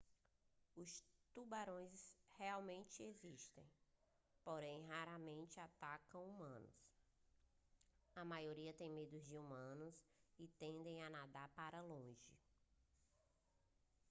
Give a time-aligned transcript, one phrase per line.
[0.75, 3.63] os tubarões realmente existem
[4.43, 6.89] porém raramente atacam humanos
[8.15, 9.93] a maioria tem medo de humanos
[10.39, 12.35] e tende a nadar para longe